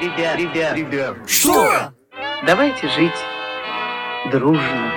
[0.00, 1.92] Ребят, ребят, Ребят, Что?
[2.46, 3.12] давайте жить
[4.30, 4.92] дружно.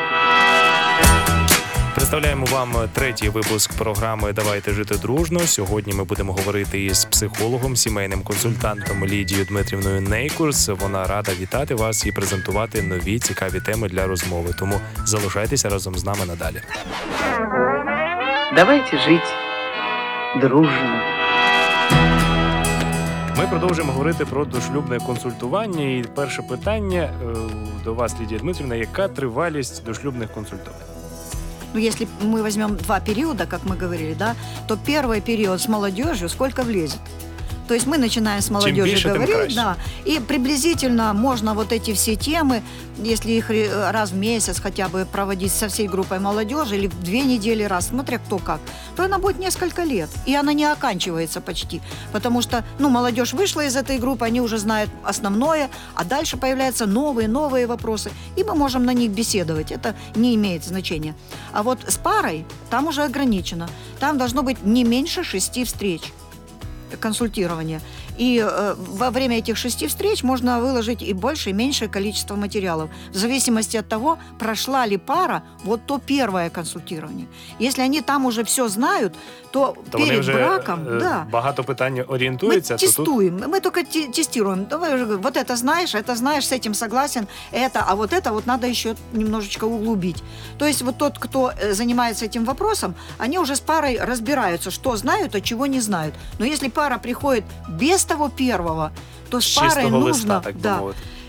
[1.96, 5.40] Представляємо вам третій випуск програми Давайте жити дружно.
[5.40, 10.68] Сьогодні ми будемо говорити із психологом, сімейним консультантом Лідією Дмитрівною Нейкурс.
[10.68, 14.56] Вона рада вітати вас і презентувати нові цікаві теми для розмови.
[14.60, 16.62] Тому залишайтеся разом з нами надалі.
[18.56, 19.45] Давайте жить
[20.41, 21.01] дружно.
[23.39, 25.85] Ми продовжуємо говорити про дошлюбне консультування.
[25.85, 27.37] І перше питання е,
[27.85, 30.81] до вас, Лідія Дмитрівна, яка тривалість дошлюбних консультувань?
[31.75, 34.35] Ну, если мы возьмем два периода, как мы говорили, да,
[34.67, 37.01] то первый период с молодежью сколько влезет?
[37.68, 42.16] То есть мы начинаем с молодежи больше, говорить, да, и приблизительно можно вот эти все
[42.16, 42.62] темы,
[42.98, 47.04] если их ре- раз в месяц хотя бы проводить со всей группой молодежи или в
[47.04, 48.60] две недели раз, смотря кто как,
[48.96, 53.66] то она будет несколько лет, и она не оканчивается почти, потому что, ну, молодежь вышла
[53.66, 58.54] из этой группы, они уже знают основное, а дальше появляются новые, новые вопросы, и мы
[58.56, 61.16] можем на них беседовать, это не имеет значения.
[61.52, 63.68] А вот с парой там уже ограничено,
[64.00, 66.02] там должно быть не меньше шести встреч
[66.98, 67.82] консультирования.
[68.18, 72.90] И э, во время этих шести встреч можно выложить и больше, и меньшее количество материалов,
[73.12, 77.28] в зависимости от того, прошла ли пара вот то первое консультирование.
[77.60, 79.14] Если они там уже все знают,
[79.52, 82.76] то, То перед вже браком, е, да, багато питань мы орієнтуються.
[82.76, 84.66] Тут тестуем, мы только те- тестируем.
[84.66, 88.48] Давай уже вот это знаешь, это знаешь, с этим согласен, это, а вот это вот
[88.48, 90.24] надо еще немножечко углубить.
[90.58, 94.98] То есть вот тот, кто э, занимается этим вопросом, они уже с парой разбираются, что
[94.98, 96.14] знают, а чего не знают.
[96.40, 98.92] Но если пара приходит без того первого,
[99.30, 100.82] то с з парой нужно, листа, так да,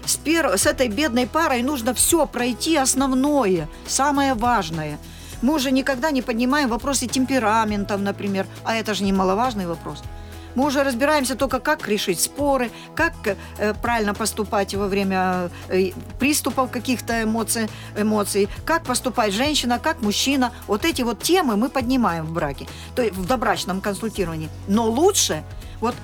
[0.05, 4.99] с, пер- с этой бедной парой нужно все пройти основное, самое важное.
[5.43, 10.03] Мы уже никогда не поднимаем вопросы темпераментов, например, а это же немаловажный вопрос.
[10.55, 13.13] Мы уже разбираемся только, как решить споры, как
[13.59, 20.53] э, правильно поступать во время э, приступов каких-то эмоций, эмоций, как поступать женщина, как мужчина.
[20.67, 24.49] Вот эти вот темы мы поднимаем в браке, то есть в добрачном консультировании.
[24.67, 25.43] Но лучше,
[25.81, 25.95] вот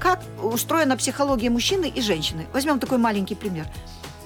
[0.00, 2.46] как устроена психология мужчины и женщины.
[2.52, 3.66] Возьмем такой маленький пример.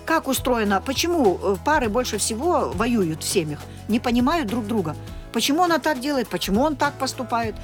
[0.04, 4.96] Как устроено, почему э, пары больше всего воюют в семьях, не понимают друг друга.
[5.32, 7.54] Почему она так делает, почему он так поступает.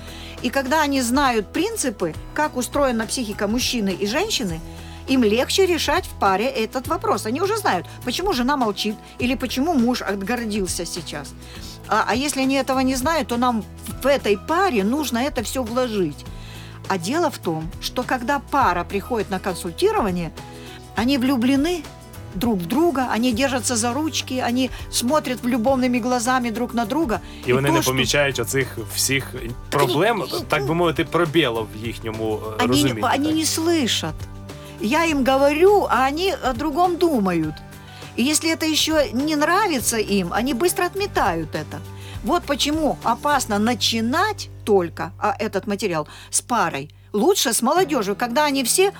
[0.43, 4.61] И когда они знают принципы, как устроена психика мужчины и женщины,
[5.09, 7.27] им легче решать в паре этот вопрос.
[7.27, 11.35] Они уже знают, почему жена молчит или почему муж отгордился сейчас.
[11.89, 13.65] А, а если они этого не знают, то нам
[14.03, 16.25] в этой паре нужно это все вложить.
[16.88, 20.31] А дело в том, что когда пара приходит на консультирование,
[20.96, 21.84] они влюблены
[22.36, 27.20] друг в друга, они держатся за ручки, они смотрят любовными глазами друг на друга.
[27.46, 29.34] І вони то, не що помічають оцих всіх
[29.70, 33.02] проблем, ні, ні, так би мовити, пробілів в їхньому е, Они, розумінні.
[33.02, 33.36] они так.
[33.36, 34.14] не слышат.
[34.81, 37.56] Я им говорю, а они о другом думают.
[38.20, 41.80] И если это еще не нравится им, они быстро отметают это.
[42.25, 46.91] Вот почему опасно начинать только а, этот материал с парой.
[47.12, 48.93] Лучше с молодежью, когда они все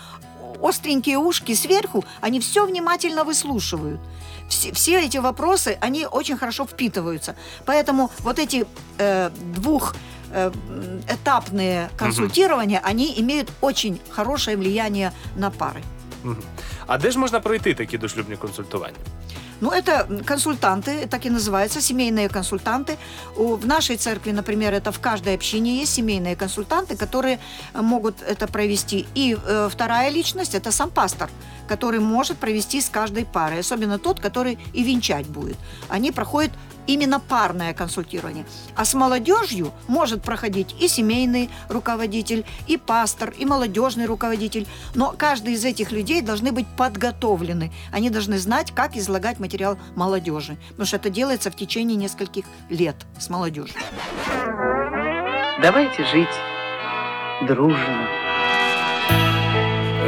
[0.63, 4.01] остренькие ушки сверху, они все внимательно выслушивают.
[4.49, 7.37] Все, все эти вопросы, они очень хорошо впитываются.
[7.67, 8.67] Поэтому вот эти
[8.99, 9.95] э, двух
[10.33, 10.51] э,
[11.09, 15.83] этапные консультирования, они имеют очень хорошее влияние на пары.
[16.87, 18.97] А де ж можна пройти такі дошлюбні консультування?
[19.61, 22.97] Ну, это консультанты, так и называются, семейные консультанты.
[23.37, 27.39] У- В нашей церкви, например, это в каждой общине есть семейные консультанты, которые
[27.75, 29.05] э, могут это провести.
[29.17, 31.29] И э, вторая личность– это сам пастор,
[31.69, 35.57] который может провести с каждой парой, особенно тот, который и венчать будет.
[35.89, 36.53] Они проходят
[36.89, 38.45] именно парное консультирование.
[38.75, 44.67] А с молодежью может проходить и семейный руководитель, и пастор, и молодежный руководитель.
[44.97, 47.73] Но каждый из этих людей должны быть подготовлены.
[47.93, 50.57] Они должны знать, как излагать материал молодежи.
[50.71, 53.77] Потому что это делается в течение нескольких лет с молодежью.
[55.61, 56.29] Давайте жить
[57.47, 58.28] дружно.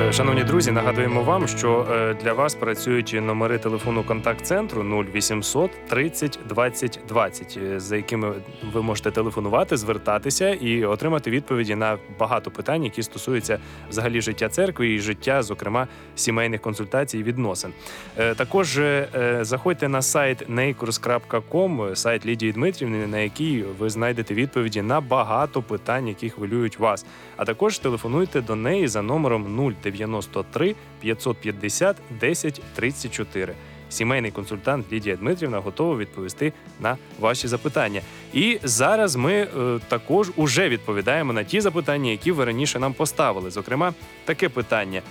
[0.01, 7.01] Шановні друзі, нагадуємо вам, що е, для вас працюють номери телефону контакт-центру 0800 30 20
[7.09, 8.33] 20, е, за якими
[8.73, 13.59] ви можете телефонувати, звертатися і отримати відповіді на багато питань, які стосуються
[13.91, 17.73] взагалі життя церкви і життя, зокрема сімейних консультацій і відносин.
[18.19, 24.83] Е, Також е, заходьте на сайт neikurs.com, сайт Лідії Дмитрівни, на який ви знайдете відповіді
[24.83, 27.07] на багато питань, які хвилюють вас.
[27.37, 29.55] А також телефонуйте до неї за номером
[29.91, 33.55] 093 550 10 34.
[33.89, 38.01] сімейний консультант Лідія Дмитрівна готова відповісти на ваші запитання.
[38.33, 39.49] І зараз ми е,
[39.89, 43.51] також уже відповідаємо на ті запитання, які ви раніше нам поставили.
[43.51, 43.95] Зокрема,
[44.25, 45.03] таке питання.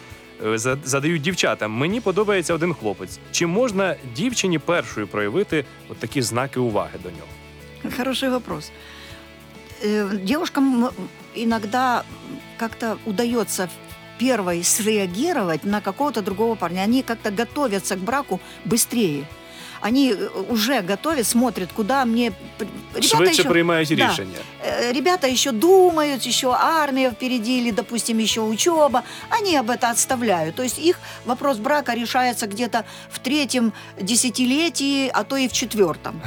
[0.46, 1.72] е, Задають дівчатам.
[1.72, 3.20] Мені подобається один хлопець.
[3.32, 7.94] Чи можна дівчині першою проявити от такі знаки уваги до нього?
[7.98, 8.72] Хороший вопрос.
[9.86, 10.90] Э, Девушкам
[11.36, 12.04] иногда
[12.58, 13.70] как-то удается
[14.19, 16.81] первой среагировать на какого-то другого парня.
[16.81, 19.24] Они как-то готовятся к браку быстрее.
[19.81, 22.31] Они э, уже готовят, смотрят, куда мне...
[22.95, 24.10] Ребята Швидше еще, приймають Да.
[24.12, 24.38] рішення.
[24.66, 29.04] э, ребята еще думают, еще армия впереди или, допустим, еще учеба.
[29.30, 30.56] Они об это отставляют.
[30.56, 36.22] То есть их вопрос брака решается где-то в третьем десятилетии, а то и в четвертом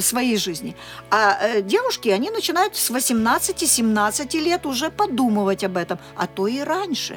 [0.00, 0.74] своей жизни.
[1.10, 6.60] А э, девушки, они начинают с 18-17 лет уже подумывать об этом, а то и
[6.60, 7.16] раньше.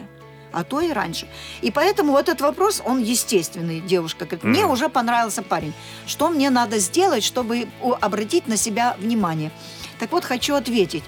[0.52, 1.28] А то и раньше.
[1.62, 3.82] И поэтому вот этот вопрос, он естественный.
[3.82, 4.72] Девушка говорит, мне Мгм.
[4.72, 5.74] уже понравился парень.
[6.08, 7.68] Что мне надо сделать, чтобы
[8.02, 9.52] обратить на себя внимание?
[10.00, 11.04] Так вот, хочу ответить.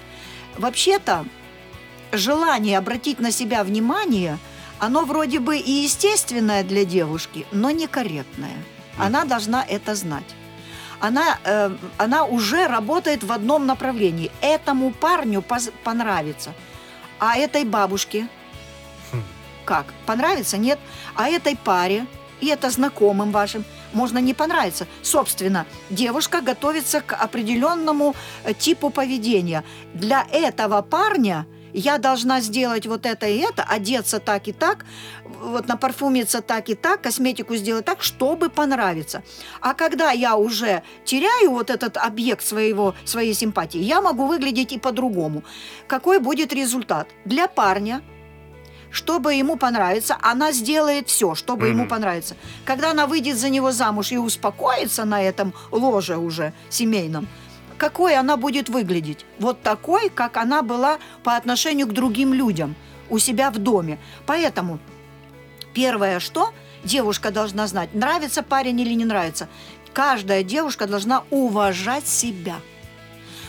[0.58, 1.24] Вообще-то,
[2.12, 4.38] желание обратить на себя внимание,
[4.78, 8.56] оно вроде бы и естественное для девушки, но некорректное.
[8.98, 10.24] Она должна это знать.
[11.02, 14.30] Она, э, она уже работает в одном направлении.
[14.40, 15.44] Этому парню
[15.82, 16.54] понравится.
[17.18, 18.28] А этой бабушке
[19.10, 19.22] Хм.
[19.64, 19.86] как?
[20.06, 20.58] Понравится?
[20.58, 20.78] Нет.
[21.16, 22.06] А этой паре
[22.40, 24.86] и это знакомым вашим можно не понравиться.
[25.02, 28.14] Собственно, девушка готовится к определенному
[28.44, 29.64] э, типу поведения.
[29.94, 34.84] Для этого парня я должна сделать вот это и это, одеться так и так,
[35.24, 39.22] вот напарфумиться так и так, косметику сделать так, чтобы понравиться.
[39.60, 44.78] А когда я уже теряю вот этот объект своего, своей симпатии, я могу выглядеть и
[44.78, 45.42] по-другому.
[45.88, 47.08] Какой будет результат?
[47.24, 48.02] Для парня
[48.92, 51.88] чтобы ему понравиться, она сделает все, чтобы ему Мгм.
[51.88, 52.36] понравиться.
[52.66, 57.26] Когда она выйдет за него замуж и успокоится на этом ложе уже семейном,
[57.82, 59.26] какой она будет выглядеть?
[59.40, 62.76] Вот такой, как она была по отношению к другим людям
[63.10, 63.98] у себя в доме.
[64.24, 64.78] Поэтому
[65.74, 66.52] первое, что
[66.84, 69.48] девушка должна знать, нравится парень или не нравится.
[69.92, 72.54] Каждая девушка должна уважать себя.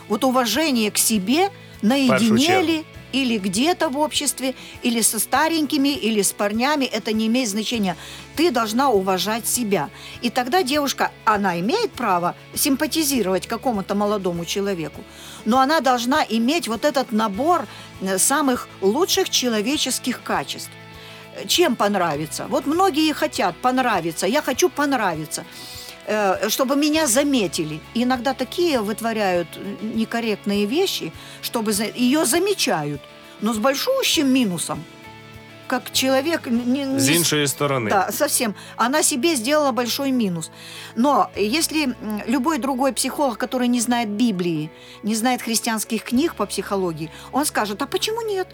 [0.07, 1.51] Вот уважение к себе
[1.83, 7.49] наедине ли, или где-то в обществе, или со старенькими, или с парнями, это не имеет
[7.49, 7.95] значения.
[8.35, 9.89] Ты должна уважать себя.
[10.21, 15.01] И тогда девушка, она имеет право симпатизировать какому-то молодому человеку,
[15.45, 17.67] но она должна иметь вот этот набор
[18.01, 20.71] э, самых лучших человеческих качеств.
[21.47, 22.45] Чем понравиться?
[22.49, 24.27] Вот многие хотят понравиться.
[24.27, 25.45] Я хочу понравиться
[26.49, 27.79] чтобы меня заметили.
[27.95, 31.11] И иногда такие вытворяют э, некорректные вещи,
[31.41, 33.01] чтобы за- ее замечают,
[33.41, 34.83] но с большущим минусом.
[35.67, 37.89] Как человек не, не с- іншої сторони.
[37.89, 38.53] да, совсем.
[38.75, 40.51] Она себе сделала большой минус.
[40.95, 41.95] Но если
[42.27, 44.69] любой другой психолог, который не знает Библии,
[45.03, 48.47] не знает христианских книг по психологии, он скажет, а почему нет?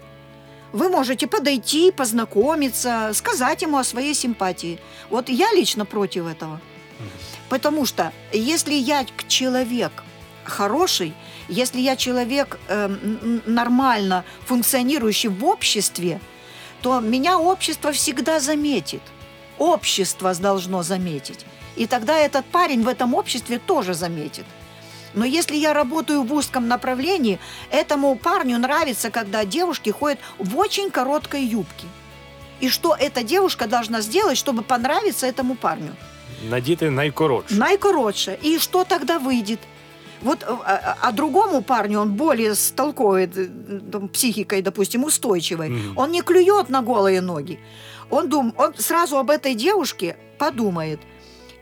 [0.72, 4.78] Вы можете подойти, познакомиться, сказать ему о своей симпатии.
[5.10, 6.60] Вот я лично против этого.
[7.50, 9.92] Потому что если я человек
[10.44, 11.12] хороший,
[11.48, 12.88] если я человек э,
[13.44, 16.20] нормально функционирующий в обществе,
[16.80, 19.02] то меня общество всегда заметит.
[19.58, 21.44] Общество должно заметить.
[21.74, 24.44] И тогда этот парень в этом обществе тоже заметит.
[25.12, 30.88] Но если я работаю в узком направлении, этому парню нравится, когда девушки ходят в очень
[30.90, 31.86] короткой юбке.
[32.60, 35.96] И что эта девушка должна сделать, чтобы понравиться этому парню?
[36.48, 37.54] Надіти найкоротше.
[37.54, 38.38] Наикоротше.
[38.44, 39.58] И что тогда выйдет?
[40.22, 43.48] Вот, э, а, а другому парню он более с толковой э,
[43.92, 45.68] там, психикой, допустим, устойчивой.
[45.68, 45.98] Мгм.
[45.98, 47.58] Он не клюет на голые ноги.
[48.10, 51.00] Он, дум, он сразу об этой девушке подумает.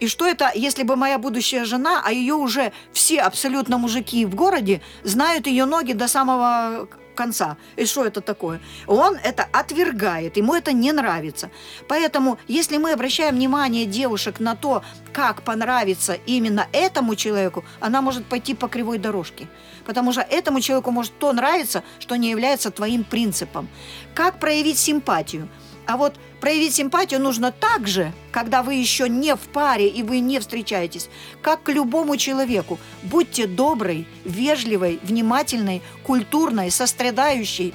[0.00, 4.35] И что это, если бы моя будущая жена, а ее уже все абсолютно мужики в
[4.35, 6.88] городе знают ее ноги до самого
[7.19, 7.57] конца.
[7.77, 8.61] И что это такое?
[8.87, 11.51] Он это отвергает, ему это не нравится.
[11.89, 14.83] Поэтому, если мы обращаем внимание девушек на то,
[15.13, 19.49] как понравится именно этому человеку, она может пойти по кривой дорожке.
[19.85, 23.69] Потому что этому человеку может то нравиться, что не является твоим принципом.
[24.15, 25.49] Как проявить симпатию?
[25.88, 30.21] А вот проявить симпатию нужно так же, когда вы еще не в паре и вы
[30.21, 31.09] не встречаетесь,
[31.40, 32.78] как к любому человеку.
[33.02, 37.73] Будьте доброй, вежливой, внимательной, культурной, сострадающей.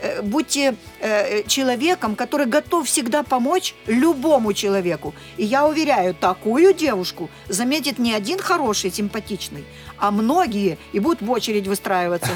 [0.00, 5.12] Э, Будьте э, человеком, который готов всегда помочь любому человеку.
[5.36, 9.64] И я уверяю, такую девушку заметит не один хороший, симпатичный,
[9.98, 12.30] а многие и будут в очередь выстраиваться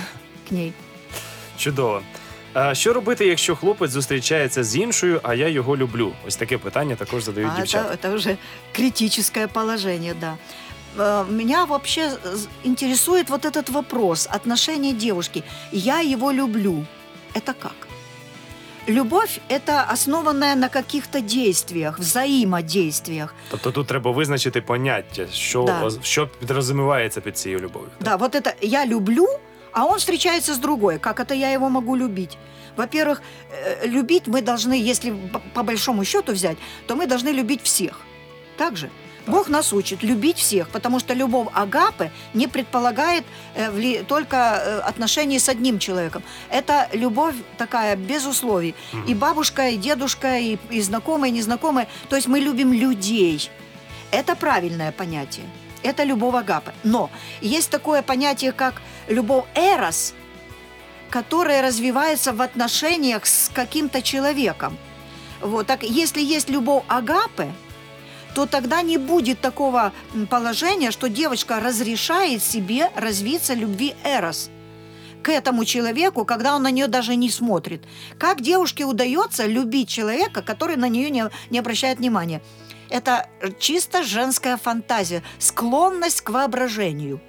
[0.49, 0.73] к ней.
[1.57, 2.03] Чудово.
[2.54, 6.14] А що робити, якщо хлопець зустрічається з іншою, а я його люблю?
[6.28, 7.90] Ось таке питання також задають А дівчата.
[7.94, 8.38] это, это уже
[8.76, 10.38] критическое положение, да.
[10.98, 15.44] Э, Меня вообще з- интересует вот этот вопрос отношения девушки.
[15.72, 16.86] Я его люблю.
[17.34, 17.76] Это как?
[18.90, 23.34] Любовь – это основанная на каких-то действиях, взаимодействиях.
[23.52, 25.82] Тобто тут треба визначити поняття, що, Да.
[25.84, 27.90] оз- що підрозумівається під цією любов'ю.
[28.02, 29.28] Да, вот это я люблю,
[29.73, 30.99] а он встречается с другой.
[30.99, 32.39] Как это я его могу любить?
[32.77, 35.15] Во-первых, э, любить мы должны, если
[35.55, 38.01] по большому счету взять, то мы должны любить всех.
[38.57, 38.91] Так же?
[39.27, 43.25] Бог нас учит любить всех, потому что любовь агапы не предполагает
[43.55, 46.23] э, вли- только э, отношений с одним человеком.
[46.49, 48.75] Это любовь такая без условий.
[48.93, 49.07] Мгм.
[49.07, 51.87] И бабушка, и дедушка, и, и знакомые, и незнакомые.
[52.09, 53.51] То есть мы любим людей.
[54.11, 55.47] Это правильное понятие.
[55.83, 56.73] Это любовь агапы.
[56.85, 57.11] Но
[57.41, 60.15] есть такое понятие, как любовь эрос,
[61.09, 64.77] которая развивается в отношениях с каким-то человеком.
[65.41, 67.49] Вот так, если есть любовь агапы,
[68.35, 69.93] то тогда не будет такого
[70.29, 74.51] положения, что девочка разрешает себе развиться любви эрос
[75.23, 77.83] к этому человеку, когда он на нее даже не смотрит.
[78.19, 82.41] Как девушке удается любить человека, который на нее не, не обращает внимания?
[82.91, 83.29] Это
[83.59, 87.21] чисто женская фантазия, склонность к воображению.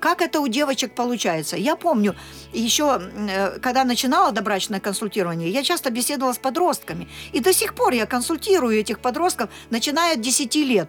[0.00, 1.56] Как это у девочек получается?
[1.56, 2.14] Я помню,
[2.52, 7.08] еще э, когда начинала добрачное консультирование, я часто беседовала с подростками.
[7.32, 10.88] И до сих пор я консультирую этих подростков, начиная от 10 лет.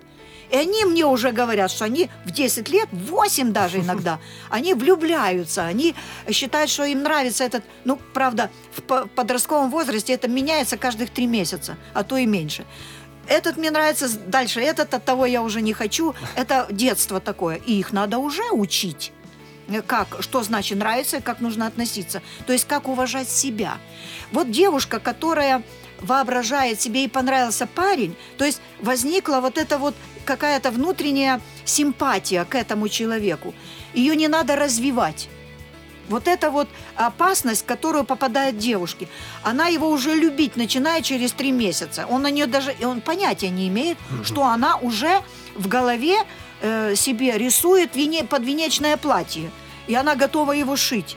[0.51, 4.19] И они мне уже говорят, что они в 10 лет, 8 даже иногда,
[4.49, 5.95] они влюбляются, они
[6.29, 7.63] считают, что им нравится этот...
[7.85, 12.65] Ну, правда, в по- подростковом возрасте это меняется каждых 3 месяца, а то и меньше.
[13.29, 16.15] Этот мне нравится дальше, этот от того я уже не хочу.
[16.35, 19.11] Это детство такое, и их надо уже учить.
[19.67, 22.21] Э, Как, что значит нравится, как нужно относиться.
[22.47, 23.77] То есть как уважать себя.
[24.31, 25.61] Вот девушка, которая
[26.01, 29.95] воображает себе и понравился парень, то есть возникла вот эта вот
[30.25, 33.53] какая-то внутренняя симпатия к этому человеку.
[33.93, 35.29] Ее не надо развивать.
[36.09, 39.07] Вот это вот опасность, в которую попадает девушки.
[39.43, 42.05] Она его уже любить начинает через три месяца.
[42.09, 44.25] Он на нее даже, и он понятия не имеет, Мгм.
[44.25, 45.21] что она уже
[45.55, 46.17] в голове
[46.61, 49.49] э, себе рисует вене- подвенечное платье.
[49.87, 51.15] И она готова его шить.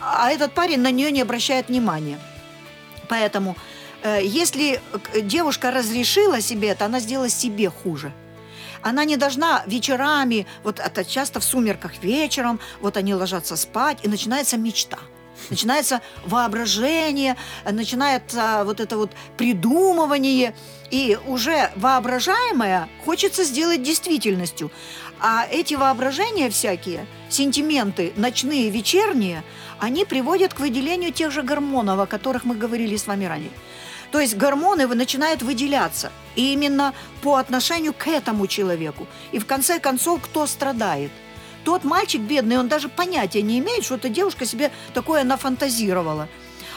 [0.00, 2.18] А этот парень на нее не обращает внимания.
[3.08, 3.56] Поэтому,
[4.02, 4.80] э, если
[5.22, 8.12] девушка разрешила себе это, она сделала себе хуже.
[8.82, 14.08] Она не должна вечерами, вот это часто в сумерках вечером, вот они ложатся спать, и
[14.08, 14.98] начинается мечта.
[15.50, 17.36] Начинается воображение,
[17.70, 20.54] начинается вот это вот придумывание,
[20.90, 24.70] и уже воображаемое хочется сделать действительностью.
[25.20, 29.42] А эти воображения всякие, сентименты ночные, вечерние,
[29.78, 33.50] они приводят к выделению тех же гормонов, о которых мы говорили с вами ранее.
[34.16, 36.10] То есть гормоны начинают выделяться.
[36.36, 39.06] И именно по отношению к этому человеку.
[39.30, 41.10] И в конце концов, кто страдает?
[41.64, 46.30] Тот мальчик бедный, он даже понятия не имеет, что эта девушка себе такое нафантазировала.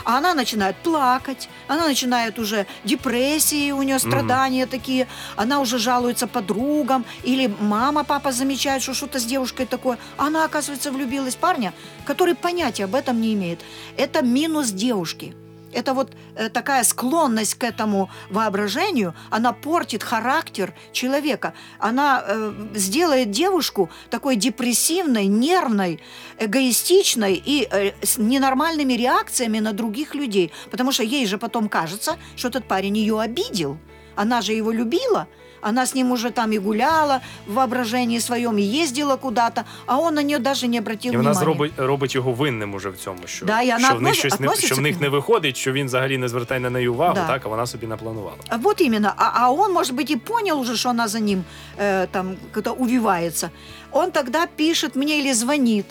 [0.03, 6.27] А она начинает плакать, она начинает уже депрессии, у нее страдания такие, она уже жалуется
[6.27, 9.98] подругам, или мама, папа замечают, что что-то с девушкой такое.
[10.17, 13.62] Она, оказывается, влюбилась в парня, который понятия об этом не имеет.
[13.96, 15.34] Это минус девушки.
[15.73, 21.53] Это вот э, такая склонность к этому воображению, она портит характер человека.
[21.79, 25.99] Она э, сделает девушку такой депрессивной, нервной,
[26.39, 30.51] эгоистичной и э, с ненормальными реакциями на других людей.
[30.71, 33.77] Потому что ей же потом кажется, что этот парень ее обидел.
[34.15, 35.27] Она же его любила,
[35.61, 40.13] она с ним уже там и гуляла в воображении своем, и ездила куда-то, а он
[40.15, 41.45] на нее даже не обратил І вона внимания.
[41.45, 44.39] зробить, робить його винним уже в цьому, що, Да, і вона що в них щось
[44.39, 47.15] не относиться що в них не виходить, що він взагалі не звертає на неї увагу,
[47.15, 47.27] Да.
[47.27, 48.37] так а вона собі напланувала.
[48.49, 49.13] А Вот именно.
[49.17, 51.43] А, а он, может быть, и понял уже, что она за ним
[51.77, 53.49] э, там как-то увивается.
[53.91, 55.85] Он тогда пишет мне или звонит.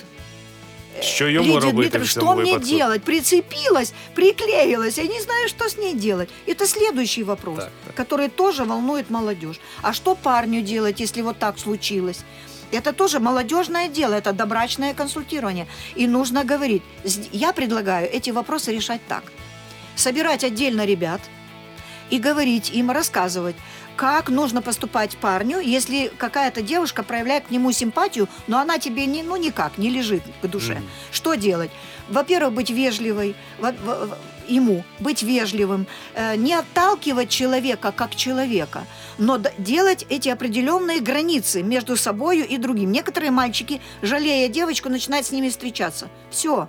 [1.01, 2.69] Що йому Лидия робити Дмитриевна, в что цьому мне випадку?
[2.77, 3.03] делать?
[3.03, 4.99] Прицепилась, приклеилась.
[4.99, 6.29] Я не знаю, что с ней делать.
[6.47, 7.95] Это следующий вопрос, Так, так.
[7.95, 9.61] который тоже волнует молодежь.
[9.83, 12.21] А что парню делать, если вот так случилось?
[12.73, 15.67] Это тоже молодежное дело, это добрачное консультирование.
[15.97, 16.83] И нужно говорить.
[17.33, 19.23] Я предлагаю эти вопросы решать так.
[19.97, 21.21] Собирать отдельно ребят
[22.11, 23.57] и говорить им, рассказывать,
[23.97, 29.23] как нужно поступать парню, если какая-то девушка проявляет к нему симпатию, но она тебе не,
[29.23, 30.75] ну, никак не лежит к душе.
[30.75, 30.89] Мгм.
[31.11, 31.71] Что делать?
[32.09, 38.85] Во-первых, быть вежливой, во- во- ему быть вежливым, э, не отталкивать человека как человека,
[39.19, 42.93] но делать эти определенные границы между собою и другим.
[42.93, 46.09] Некоторые мальчики, жалея девочку, начинают с ними встречаться.
[46.31, 46.69] Все,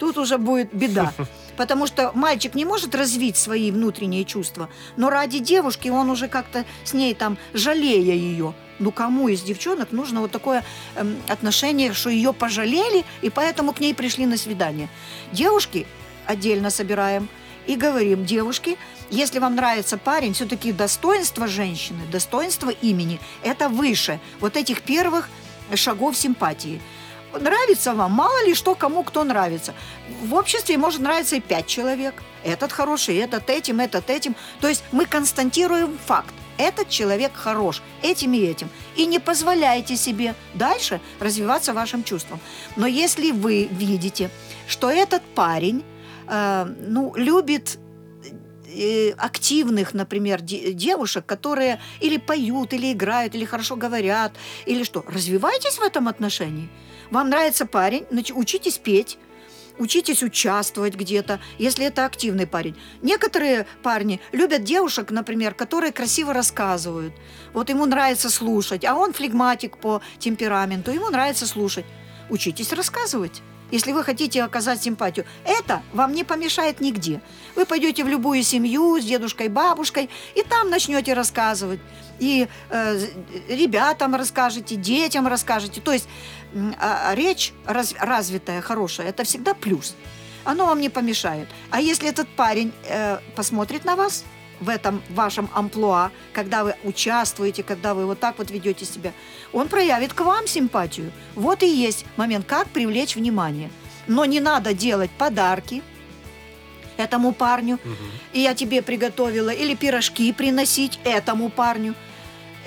[0.00, 1.12] тут уже будет беда.
[1.56, 6.64] Потому что мальчик не может развить свои внутренние чувства, но ради девушки он уже как-то
[6.84, 8.54] с ней там, жалея ее.
[8.78, 10.64] Ну, кому из девчонок нужно вот такое
[10.96, 14.88] эм, отношение, что ее пожалели, и поэтому к ней пришли на свидание?
[15.32, 15.86] Девушки
[16.26, 17.28] отдельно собираем
[17.66, 18.78] и говорим, девушки,
[19.10, 25.28] если вам нравится парень, все-таки достоинство женщины, достоинство имени– это выше вот этих первых
[25.74, 26.80] шагов симпатии.
[27.38, 29.74] Нравится вам, мало ли что кому кто нравится.
[30.24, 32.14] В обществе может нравиться и пять человек.
[32.44, 34.34] Этот хороший, этот этим, этот этим.
[34.60, 36.34] То есть мы констатируем факт.
[36.58, 38.68] Этот человек хорош этим и этим.
[38.96, 42.40] И не позволяйте себе дальше развиваться вашим чувством.
[42.76, 44.30] Но если вы видите,
[44.68, 45.82] что этот парень
[46.28, 47.78] э, ну, любит
[48.66, 54.32] э, активных, например, де- девушек, которые или поют, или играют, или хорошо говорят,
[54.66, 55.02] или что.
[55.08, 56.68] Развивайтесь в этом отношении.
[57.10, 59.18] Вам нравится парень, учитесь петь,
[59.78, 62.76] учитесь участвовать где-то, если это активный парень.
[63.02, 67.12] Некоторые парни любят девушек, например, которые красиво рассказывают.
[67.52, 71.84] Вот ему нравится слушать, а он флегматик по темпераменту, ему нравится слушать.
[72.28, 73.42] Учитесь рассказывать.
[73.70, 77.20] Если вы хотите оказать симпатию, это вам не помешает нигде.
[77.56, 81.80] Вы пойдете в любую семью с дедушкой, бабушкой, и там начнете рассказывать.
[82.18, 83.06] И э,
[83.48, 85.80] ребятам расскажете, детям расскажете.
[85.80, 86.08] То есть
[86.78, 89.94] а речь раз- развитая, хорошая, это всегда плюс.
[90.44, 91.48] Оно вам не помешает.
[91.70, 94.24] А если этот парень э, посмотрит на вас
[94.60, 99.12] в этом вашем амплуа, когда вы участвуете, когда вы вот так вот ведете себя,
[99.52, 101.12] он проявит к вам симпатию.
[101.34, 103.70] Вот и есть момент, как привлечь внимание.
[104.06, 105.82] Но не надо делать подарки
[106.96, 107.96] этому парню, Мгм.
[108.34, 111.94] и я тебе приготовила, или пирожки приносить этому парню.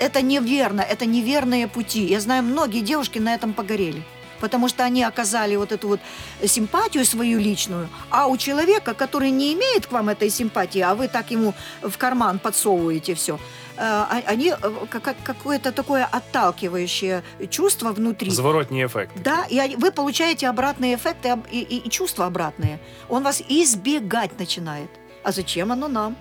[0.00, 2.04] Это неверно, это неверные пути.
[2.04, 4.02] Я знаю, многие девушки на этом погорели.
[4.44, 6.00] Потому что они оказали вот эту вот
[6.46, 11.08] симпатию свою личную, а у человека, который не имеет к вам этой симпатии, а вы
[11.08, 13.38] так ему в карман подсовываете все,
[14.26, 18.30] они э, как- какое-то такое отталкивающее чувство внутри.
[18.30, 19.10] Зворотній ефект.
[19.24, 22.78] Да, и вы получаете обратные эффекты и, и- и чувства обратные.
[23.08, 24.90] Он вас избегать начинает.
[25.22, 26.16] А зачем оно нам?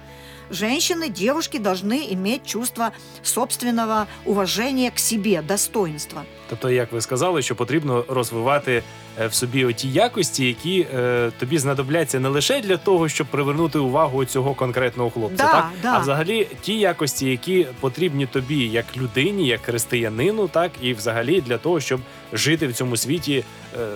[0.54, 2.92] Женщины, девушки должны иметь чувство
[3.24, 6.22] собственного уважения к себе, достоинства.
[6.50, 8.84] Тобто, як ви сказали, що потрібно розвивати
[9.20, 13.80] е, в собі оті якості, які е, тобі знадобляться не лише для того, щоб привернути
[13.80, 15.94] увагу цього конкретного хлопця, Да, так да.
[15.94, 21.58] а взагалі ті якості, які потрібні тобі як людині, як християнину, так і взагалі для
[21.58, 22.02] того, щоб
[22.34, 23.44] жити в цьому світі
[23.80, 23.88] е,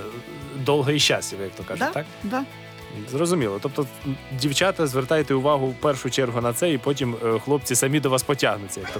[0.56, 2.44] довго і щасливо, як то кажуть, Да, так да.
[3.12, 3.60] Зрозуміло.
[3.62, 3.86] Тобто,
[4.40, 8.24] дівчата, звертайте увагу в першу чергу на це, і потім е, хлопці самі до вас
[8.24, 8.80] потягнуться.
[8.80, 9.00] Як то.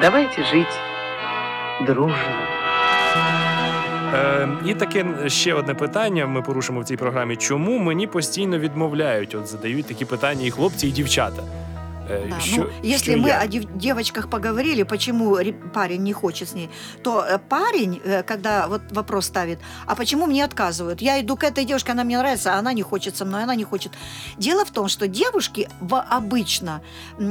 [0.00, 0.78] Давайте жить
[1.86, 2.48] дружно.
[4.14, 6.26] Е, і таке ще одне питання.
[6.26, 7.36] Ми порушимо в цій програмі.
[7.36, 9.34] Чому мені постійно відмовляють?
[9.34, 11.42] От задають такі питання і хлопці, і дівчата.
[12.10, 13.42] Е, Да, що, ну, если мы як?
[13.42, 16.68] о дев- девочках поговорили, почему ре- парень не хочет с ней,
[17.02, 21.02] то э, парень, э, когда вот вопрос ставит, а почему мне отказывают?
[21.02, 23.54] Я иду к этой девушке, она мне нравится, а она не хочет со мной, она
[23.56, 23.92] не хочет.
[24.38, 25.68] Дело в том, что девушки
[26.10, 26.80] обычно,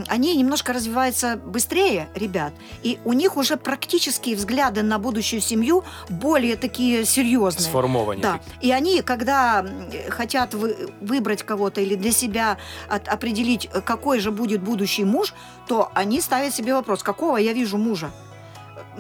[0.08, 6.56] они немножко развиваются быстрее, ребят, и у них уже практические взгляды на будущую семью более
[6.56, 7.62] такие серьезные.
[7.72, 8.22] сформовані.
[8.22, 8.40] Да.
[8.63, 9.66] И они, когда
[10.10, 12.58] хотят вы- выбрать кого-то или для себя
[12.90, 15.34] от- определить, э, какой же будет будущий муж,
[15.68, 18.10] то они ставят себе вопрос, какого я вижу мужа.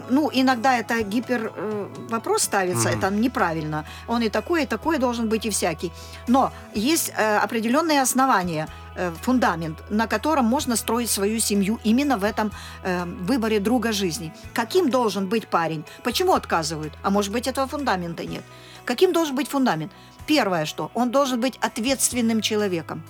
[0.09, 2.97] Ну, иногда это гипер э, вопрос ставится, Мгм.
[2.99, 3.83] это неправильно.
[4.07, 5.91] Он и такой, и такой должен быть, и всякий.
[6.27, 12.23] Но есть э, определенные основания, э, фундамент, на котором можно строить свою семью именно в
[12.23, 12.51] этом
[12.83, 14.31] э, выборе друга жизни.
[14.53, 15.83] Каким должен быть парень?
[16.03, 16.93] Почему отказывают?
[17.03, 18.43] А может быть, этого фундамента нет.
[18.85, 19.91] Каким должен быть фундамент?
[20.27, 23.01] Первое, что он должен быть ответственным человеком.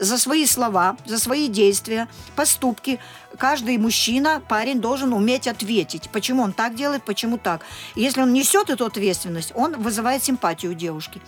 [0.00, 2.98] За свои слова, за свои действия, поступки
[3.36, 6.08] каждый мужчина, парень должен уметь ответить.
[6.10, 7.60] Почему он так делает, почему так.
[7.94, 11.20] Если он несет эту ответственность, он вызывает симпатию у девушки.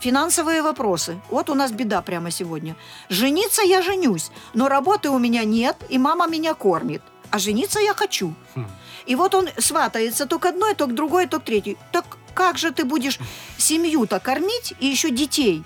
[0.00, 1.20] Финансовые вопросы.
[1.30, 2.74] Вот у нас беда прямо сегодня.
[3.08, 7.02] Жениться я женюсь, но работы у меня нет, и мама меня кормит.
[7.30, 8.34] А жениться я хочу.
[9.06, 11.76] И вот он сватается то к одной, то к другой, то к третьей.
[11.92, 13.20] Так как же ты будешь
[13.56, 15.62] семью-то кормить и еще детей?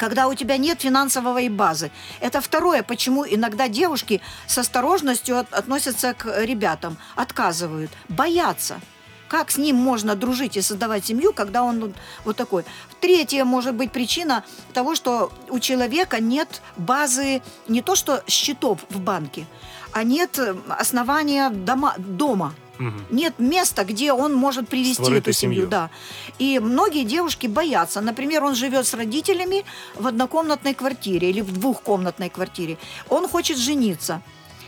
[0.00, 1.90] Когда у тебя нет финансовой базы.
[2.20, 8.80] Это второе, почему иногда девушки с осторожностью от- относятся к ребятам, отказывают, боятся.
[9.28, 11.92] Как с ним можно дружить и создавать семью, когда он
[12.24, 12.64] вот- такой?
[13.00, 19.00] Третья может быть причина того, что у человека нет базы не то что счетов в
[19.00, 19.46] банке,
[19.92, 23.04] а нет э, основания дома, дома Мгм.
[23.10, 25.62] Нет места, где он может привести Створити эту семью.
[25.62, 25.68] сім'ю.
[25.68, 25.90] Да.
[26.38, 28.00] И многие девушки боятся.
[28.00, 29.64] Например, он живет с родителями
[29.96, 32.76] в однокомнатной квартире или в двухкомнатной квартире.
[33.08, 34.22] Он хочет жениться.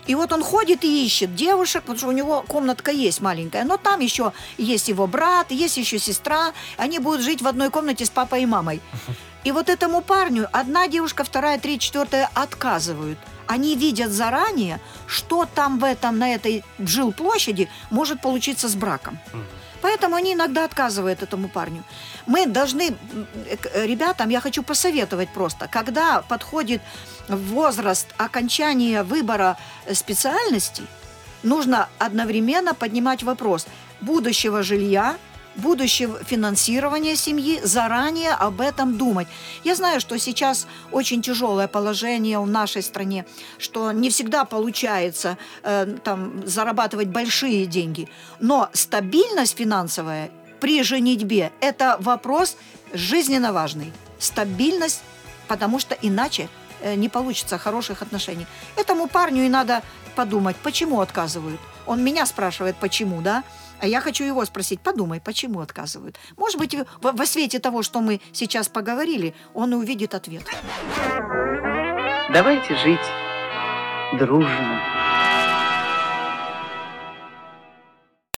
[0.09, 3.77] И вот он ходит и ищет девушек, потому что у него комнатка есть маленькая, но
[3.77, 8.11] там еще есть его брат, есть еще сестра, они будут жить в одной комнате с
[8.11, 8.81] папой и мамой.
[9.45, 13.19] И вот этому парню одна девушка, вторая, третья, четвертая отказывают.
[13.53, 19.19] Они видят заранее, что там в этом, на этой жилплощади может получиться с браком.
[19.83, 21.85] Поэтому они иногда отказывают этому парню.
[22.27, 26.81] Мы должны, э, э, ребятам, я хочу посоветовать просто, когда подходит
[27.29, 30.83] возраст окончания выбора э, специальности,
[31.43, 33.67] нужно одновременно поднимать вопрос
[34.01, 35.17] будущего жилья,
[35.55, 39.29] будущего финансирования семьи, заранее об этом думать.
[39.65, 43.25] Я знаю, что сейчас очень тяжелое положение в нашей стране,
[43.59, 48.09] что не всегда получается э, там, зарабатывать большие деньги,
[48.41, 52.57] но стабильность финансовая при женитьбе– это вопрос
[52.93, 53.93] жизненно важный.
[54.19, 55.03] Стабильность,
[55.49, 56.49] потому что иначе
[56.81, 58.47] э, не получится хороших отношений.
[58.77, 59.83] Этому парню и надо
[60.15, 61.61] подумать, почему отказывают.
[61.87, 63.43] Он меня спрашивает, почему, да?
[63.83, 66.17] А я хочу его спросить, подумай, почему отказывают.
[66.37, 70.45] Может быть, во, свете того, что мы сейчас поговорили, он и увидит ответ.
[72.33, 73.01] Давайте жить
[74.21, 75.02] дружно.